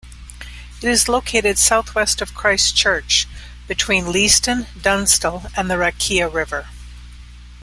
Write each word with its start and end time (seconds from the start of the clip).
It 0.81 0.89
is 0.89 1.07
located 1.07 1.59
southwest 1.59 2.23
of 2.23 2.33
Christchurch, 2.33 3.27
between 3.67 4.05
Leeston, 4.11 4.65
Dunsandel 4.81 5.51
and 5.55 5.69
the 5.69 5.75
Rakaia 5.75 6.27
River. 6.27 6.69